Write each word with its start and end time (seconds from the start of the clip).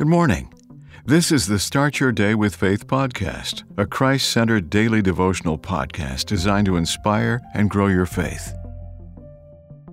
Good 0.00 0.08
morning. 0.08 0.50
This 1.04 1.30
is 1.30 1.46
the 1.46 1.58
Start 1.58 2.00
Your 2.00 2.10
Day 2.10 2.34
with 2.34 2.56
Faith 2.56 2.86
podcast, 2.86 3.64
a 3.76 3.84
Christ 3.84 4.30
centered 4.30 4.70
daily 4.70 5.02
devotional 5.02 5.58
podcast 5.58 6.24
designed 6.24 6.64
to 6.68 6.78
inspire 6.78 7.42
and 7.52 7.68
grow 7.68 7.88
your 7.88 8.06
faith. 8.06 8.54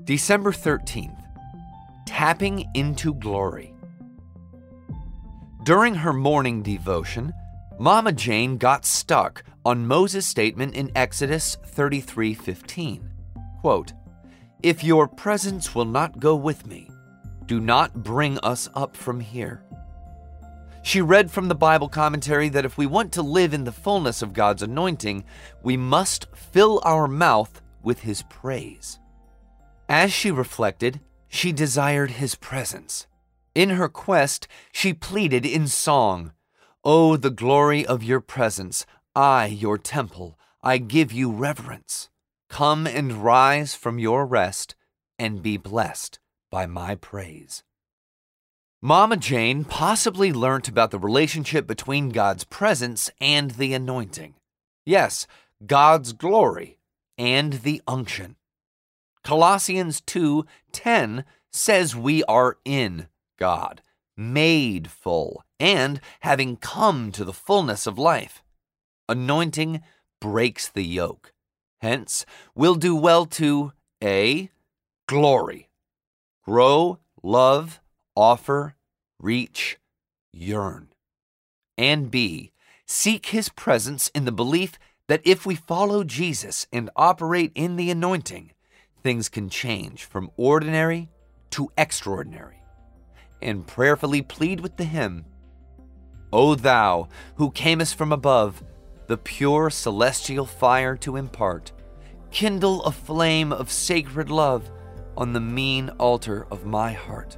December 0.05 0.53
13th 0.53 1.21
Tapping 2.05 2.69
into 2.73 3.15
Glory. 3.15 3.73
During 5.65 5.95
her 5.95 6.13
morning 6.13 6.63
devotion, 6.63 7.33
Mama 7.77 8.13
Jane 8.13 8.57
got 8.57 8.85
stuck 8.85 9.43
on 9.65 9.87
Moses' 9.87 10.25
statement 10.25 10.73
in 10.73 10.89
Exodus 10.95 11.57
33:15. 11.65 13.09
Quote, 13.59 13.91
"If 14.63 14.85
your 14.85 15.09
presence 15.09 15.75
will 15.75 15.83
not 15.83 16.21
go 16.21 16.33
with 16.33 16.65
me, 16.65 16.89
do 17.45 17.59
not 17.59 18.03
bring 18.03 18.39
us 18.39 18.69
up 18.73 18.95
from 18.95 19.19
here." 19.19 19.66
She 20.87 21.01
read 21.01 21.29
from 21.29 21.49
the 21.49 21.53
Bible 21.53 21.89
commentary 21.89 22.47
that 22.47 22.63
if 22.63 22.77
we 22.77 22.85
want 22.85 23.11
to 23.11 23.21
live 23.21 23.53
in 23.53 23.65
the 23.65 23.73
fullness 23.73 24.21
of 24.21 24.31
God's 24.31 24.63
anointing, 24.63 25.25
we 25.61 25.75
must 25.75 26.33
fill 26.33 26.81
our 26.85 27.09
mouth 27.09 27.61
with 27.83 27.99
his 27.99 28.23
praise. 28.29 28.97
As 29.89 30.13
she 30.13 30.31
reflected, 30.31 31.01
she 31.27 31.51
desired 31.51 32.11
his 32.11 32.35
presence. 32.35 33.05
In 33.53 33.71
her 33.71 33.89
quest, 33.89 34.47
she 34.71 34.93
pleaded 34.93 35.45
in 35.45 35.67
song, 35.67 36.31
Oh, 36.85 37.17
the 37.17 37.31
glory 37.31 37.85
of 37.85 38.01
your 38.01 38.21
presence, 38.21 38.85
I, 39.13 39.47
your 39.47 39.77
temple, 39.77 40.39
I 40.63 40.77
give 40.77 41.11
you 41.11 41.29
reverence. 41.29 42.07
Come 42.47 42.87
and 42.87 43.25
rise 43.25 43.75
from 43.75 43.99
your 43.99 44.25
rest 44.25 44.73
and 45.19 45.43
be 45.43 45.57
blessed 45.57 46.19
by 46.49 46.65
my 46.65 46.95
praise. 46.95 47.65
Mama 48.81 49.17
Jane 49.17 49.65
possibly 49.65 50.31
learnt 50.31 50.67
about 50.67 50.91
the 50.91 50.99
relationship 50.99 51.65
between 51.65 52.09
God's 52.09 52.43
presence 52.43 53.09
and 53.19 53.51
the 53.51 53.73
anointing. 53.73 54.35
Yes, 54.85 55.25
God's 55.65 56.13
glory 56.13 56.77
and 57.17 57.53
the 57.53 57.81
unction. 57.87 58.35
Colossians 59.23 59.99
2:10 60.01 61.25
says 61.51 61.95
we 61.95 62.23
are 62.25 62.59
in 62.65 63.07
God, 63.39 63.81
made 64.15 64.91
full, 64.91 65.43
and 65.59 65.99
having 66.19 66.55
come 66.55 67.11
to 67.13 67.25
the 67.25 67.33
fullness 67.33 67.87
of 67.87 67.97
life. 67.97 68.43
Anointing 69.09 69.81
breaks 70.21 70.69
the 70.69 70.85
yoke. 70.85 71.33
Hence, 71.81 72.27
we'll 72.53 72.75
do 72.75 72.95
well 72.95 73.25
to 73.25 73.73
A. 74.03 74.51
Glory. 75.07 75.69
Grow, 76.45 76.99
love, 77.23 77.79
offer, 78.17 78.75
reach, 79.19 79.77
yearn. 80.33 80.87
And 81.77 82.09
B, 82.09 82.51
seek 82.87 83.27
his 83.27 83.49
presence 83.49 84.09
in 84.09 84.25
the 84.25 84.31
belief 84.31 84.79
that 85.07 85.21
if 85.23 85.45
we 85.45 85.53
follow 85.53 86.03
Jesus 86.03 86.65
and 86.73 86.89
operate 86.95 87.51
in 87.53 87.75
the 87.75 87.91
anointing, 87.91 88.51
things 89.03 89.29
can 89.29 89.49
change 89.49 90.03
from 90.03 90.31
ordinary 90.35 91.09
to 91.51 91.71
extraordinary. 91.77 92.63
And 93.39 93.67
prayerfully 93.67 94.23
plead 94.23 94.61
with 94.61 94.77
the 94.77 94.83
hymn 94.83 95.25
O 96.33 96.55
thou 96.55 97.07
who 97.35 97.51
camest 97.51 97.95
from 97.95 98.11
above, 98.11 98.63
the 99.05 99.17
pure 99.17 99.69
celestial 99.69 100.47
fire 100.47 100.97
to 100.97 101.17
impart, 101.17 101.71
kindle 102.31 102.83
a 102.83 102.91
flame 102.91 103.53
of 103.53 103.71
sacred 103.71 104.31
love 104.31 104.69
on 105.15 105.33
the 105.33 105.39
mean 105.39 105.89
altar 105.99 106.47
of 106.49 106.65
my 106.65 106.91
heart. 106.91 107.37